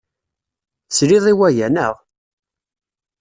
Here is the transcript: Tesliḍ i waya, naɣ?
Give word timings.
Tesliḍ 0.87 1.25
i 1.31 1.33
waya, 1.39 1.67
naɣ? 1.69 1.93